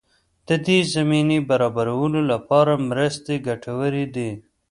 د 0.47 0.49
دې 0.65 0.79
زمینې 0.93 1.37
برابرولو 1.49 2.19
لپاره 2.31 2.83
مرستې 2.89 3.33
ګټورې 3.47 4.05
دي. 4.15 4.31